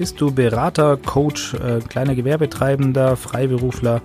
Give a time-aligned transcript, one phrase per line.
[0.00, 4.00] Bist du Berater, Coach, äh, kleiner Gewerbetreibender, Freiberufler,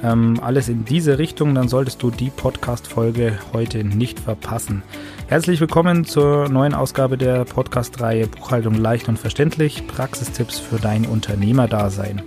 [0.00, 4.84] ähm, alles in diese Richtung, dann solltest du die Podcast-Folge heute nicht verpassen.
[5.26, 12.22] Herzlich willkommen zur neuen Ausgabe der Podcast-Reihe Buchhaltung leicht und verständlich, Praxistipps für dein Unternehmerdasein.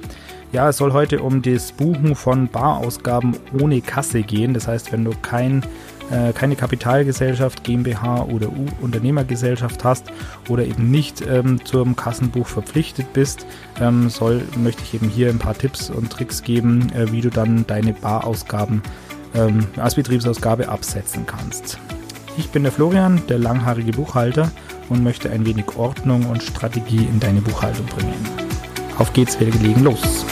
[0.52, 4.54] Ja, es soll heute um das Buchen von Barausgaben ohne Kasse gehen.
[4.54, 5.66] Das heißt, wenn du kein
[6.14, 10.06] äh, keine Kapitalgesellschaft, GmbH oder U Unternehmergesellschaft hast
[10.48, 13.46] oder eben nicht ähm, zum Kassenbuch verpflichtet bist,
[13.82, 17.30] ähm, soll, möchte ich eben hier ein paar Tipps und Tricks geben, äh, wie du
[17.30, 18.84] dann deine Barausgaben
[19.34, 21.80] ähm, als Betriebsausgabe absetzen kannst.
[22.38, 24.52] Ich bin der Florian, der langhaarige Buchhalter
[24.90, 28.14] und möchte ein wenig Ordnung und Strategie in deine Buchhaltung bringen.
[28.98, 30.26] Auf geht's, wir legen los.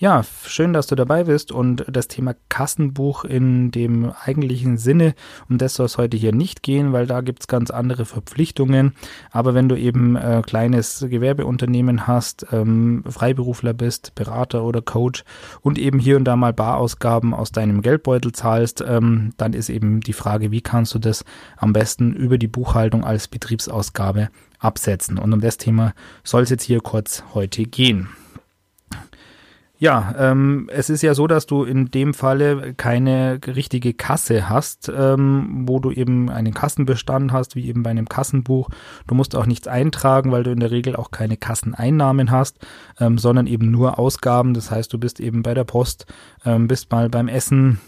[0.00, 5.14] Ja, schön, dass du dabei bist und das Thema Kassenbuch in dem eigentlichen Sinne,
[5.50, 8.94] um das soll es heute hier nicht gehen, weil da gibt's ganz andere Verpflichtungen.
[9.30, 15.22] Aber wenn du eben äh, kleines Gewerbeunternehmen hast, ähm, Freiberufler bist, Berater oder Coach
[15.60, 20.00] und eben hier und da mal Barausgaben aus deinem Geldbeutel zahlst, ähm, dann ist eben
[20.00, 21.26] die Frage, wie kannst du das
[21.58, 25.18] am besten über die Buchhaltung als Betriebsausgabe absetzen.
[25.18, 25.92] Und um das Thema
[26.24, 28.08] soll es jetzt hier kurz heute gehen.
[29.82, 34.92] Ja, ähm, es ist ja so, dass du in dem Falle keine richtige Kasse hast,
[34.94, 38.68] ähm, wo du eben einen Kassenbestand hast, wie eben bei einem Kassenbuch.
[39.06, 42.58] Du musst auch nichts eintragen, weil du in der Regel auch keine Kasseneinnahmen hast,
[43.00, 44.52] ähm, sondern eben nur Ausgaben.
[44.52, 46.04] Das heißt, du bist eben bei der Post,
[46.44, 47.80] ähm, bist mal beim Essen,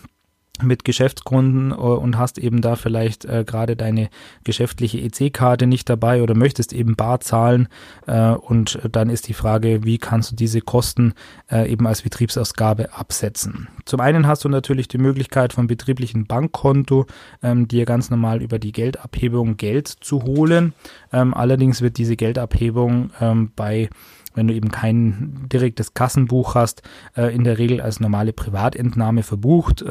[0.60, 4.10] mit Geschäftskunden äh, und hast eben da vielleicht äh, gerade deine
[4.44, 7.68] geschäftliche EC-Karte nicht dabei oder möchtest eben bar zahlen
[8.06, 11.14] äh, und dann ist die Frage, wie kannst du diese Kosten
[11.50, 13.68] äh, eben als Betriebsausgabe absetzen.
[13.86, 17.06] Zum einen hast du natürlich die Möglichkeit vom betrieblichen Bankkonto
[17.42, 20.74] ähm, dir ganz normal über die Geldabhebung Geld zu holen.
[21.12, 23.88] Ähm, allerdings wird diese Geldabhebung ähm, bei
[24.34, 26.80] wenn du eben kein direktes Kassenbuch hast,
[27.14, 29.84] äh, in der Regel als normale Privatentnahme verbucht.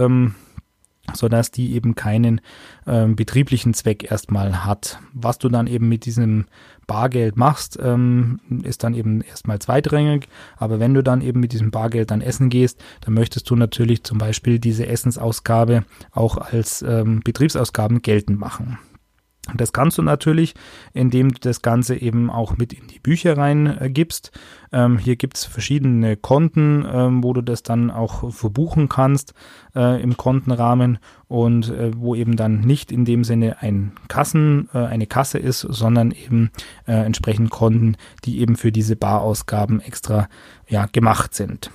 [1.14, 2.42] Sodass die eben keinen
[2.88, 5.00] ähm, betrieblichen Zweck erstmal hat.
[5.14, 6.46] Was du dann eben mit diesem
[6.88, 10.28] Bargeld machst, ähm, ist dann eben erstmal zweitrangig.
[10.58, 14.04] Aber wenn du dann eben mit diesem Bargeld dann essen gehst, dann möchtest du natürlich
[14.04, 18.78] zum Beispiel diese Essensausgabe auch als ähm, Betriebsausgaben geltend machen.
[19.56, 20.54] Das kannst du natürlich,
[20.94, 24.32] indem du das Ganze eben auch mit in die Bücher rein äh, gibst.
[24.72, 29.34] Ähm, hier gibt es verschiedene Konten, ähm, wo du das dann auch verbuchen kannst
[29.76, 34.78] äh, im Kontenrahmen und äh, wo eben dann nicht in dem Sinne ein Kassen, äh,
[34.78, 36.52] eine Kasse ist, sondern eben
[36.86, 40.30] äh, entsprechend Konten, die eben für diese Barausgaben extra
[40.68, 41.72] ja, gemacht sind.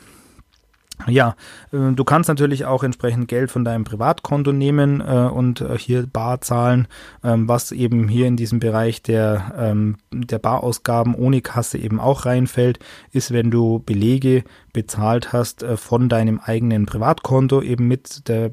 [1.07, 1.37] Ja,
[1.73, 6.07] äh, du kannst natürlich auch entsprechend Geld von deinem Privatkonto nehmen äh, und äh, hier
[6.07, 6.89] bar zahlen,
[7.23, 12.27] ähm, was eben hier in diesem Bereich der, ähm, der Barausgaben ohne Kasse eben auch
[12.27, 12.79] reinfällt,
[13.12, 18.51] ist, wenn du Belege bezahlt hast von deinem eigenen Privatkonto, eben mit der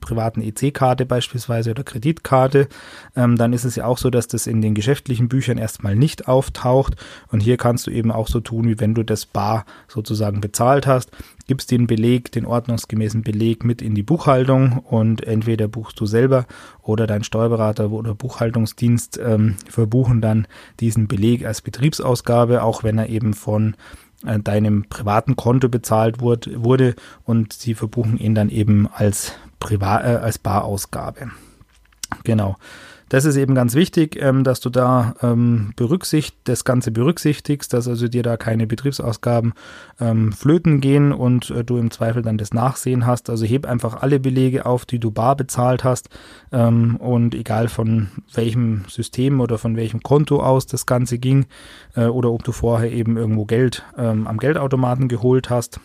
[0.00, 2.68] privaten EC-Karte beispielsweise oder Kreditkarte,
[3.14, 6.28] ähm, dann ist es ja auch so, dass das in den geschäftlichen Büchern erstmal nicht
[6.28, 6.94] auftaucht.
[7.28, 10.86] Und hier kannst du eben auch so tun, wie wenn du das bar sozusagen bezahlt
[10.86, 11.10] hast,
[11.46, 16.46] gibst den Beleg, den ordnungsgemäßen Beleg mit in die Buchhaltung und entweder buchst du selber
[16.82, 20.46] oder dein Steuerberater oder Buchhaltungsdienst ähm, verbuchen dann
[20.80, 23.76] diesen Beleg als Betriebsausgabe, auch wenn er eben von
[24.24, 30.04] äh, deinem privaten Konto bezahlt wurde, wurde und sie verbuchen ihn dann eben als Privat,
[30.04, 31.30] äh, als Barausgabe.
[32.24, 32.56] Genau.
[33.08, 37.86] Das ist eben ganz wichtig, ähm, dass du da ähm, berücksicht, das Ganze berücksichtigst, dass
[37.86, 39.52] also dir da keine Betriebsausgaben
[40.00, 43.30] ähm, flöten gehen und äh, du im Zweifel dann das Nachsehen hast.
[43.30, 46.08] Also heb einfach alle Belege auf, die du bar bezahlt hast
[46.50, 51.46] ähm, und egal von welchem System oder von welchem Konto aus das Ganze ging
[51.94, 55.80] äh, oder ob du vorher eben irgendwo Geld ähm, am Geldautomaten geholt hast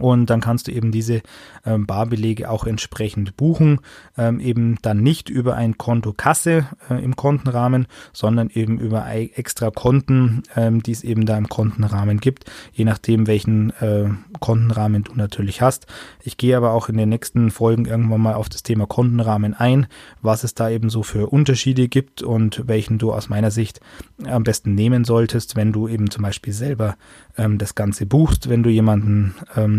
[0.00, 1.22] und dann kannst du eben diese
[1.64, 3.80] ähm, Barbelege auch entsprechend buchen,
[4.18, 9.70] ähm, eben dann nicht über ein Konto Kasse äh, im Kontenrahmen, sondern eben über extra
[9.70, 14.10] Konten, ähm, die es eben da im Kontenrahmen gibt, je nachdem welchen äh,
[14.40, 15.86] Kontenrahmen du natürlich hast.
[16.20, 19.86] Ich gehe aber auch in den nächsten Folgen irgendwann mal auf das Thema Kontenrahmen ein,
[20.20, 23.80] was es da eben so für Unterschiede gibt und welchen du aus meiner Sicht
[24.24, 26.96] am besten nehmen solltest, wenn du eben zum Beispiel selber
[27.38, 29.75] ähm, das Ganze buchst, wenn du jemanden ähm,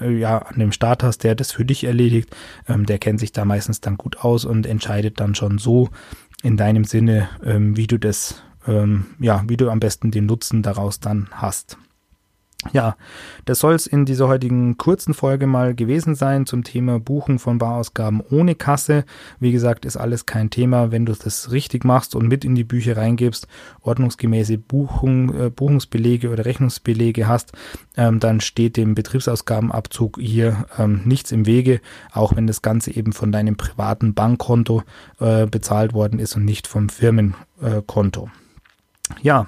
[0.00, 2.34] äh, ja, an dem Start hast, der das für dich erledigt,
[2.68, 5.90] ähm, der kennt sich da meistens dann gut aus und entscheidet dann schon so
[6.42, 10.62] in deinem Sinne, ähm, wie du das, ähm, ja, wie du am besten den Nutzen
[10.62, 11.78] daraus dann hast.
[12.70, 12.96] Ja,
[13.44, 17.58] das soll es in dieser heutigen kurzen Folge mal gewesen sein zum Thema Buchen von
[17.58, 19.04] Barausgaben ohne Kasse.
[19.40, 22.62] Wie gesagt, ist alles kein Thema, wenn du das richtig machst und mit in die
[22.62, 23.48] Bücher reingibst,
[23.80, 27.52] ordnungsgemäße Buchung, äh, Buchungsbelege oder Rechnungsbelege hast,
[27.96, 31.80] ähm, dann steht dem Betriebsausgabenabzug hier ähm, nichts im Wege,
[32.12, 34.84] auch wenn das Ganze eben von deinem privaten Bankkonto
[35.18, 38.30] äh, bezahlt worden ist und nicht vom Firmenkonto.
[39.20, 39.46] Ja,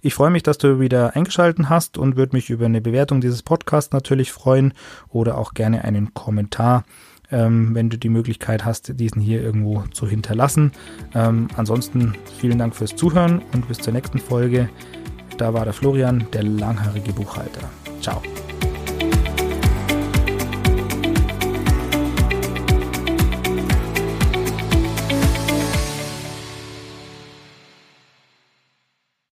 [0.00, 3.42] ich freue mich, dass du wieder eingeschaltet hast und würde mich über eine Bewertung dieses
[3.42, 4.74] Podcasts natürlich freuen
[5.08, 6.84] oder auch gerne einen Kommentar,
[7.30, 10.72] ähm, wenn du die Möglichkeit hast, diesen hier irgendwo zu hinterlassen.
[11.14, 14.68] Ähm, ansonsten vielen Dank fürs Zuhören und bis zur nächsten Folge.
[15.38, 17.70] Da war der Florian, der langhaarige Buchhalter.
[18.02, 18.22] Ciao.